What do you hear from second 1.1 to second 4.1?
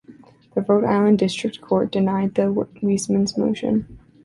district court denied the Weismans' motion.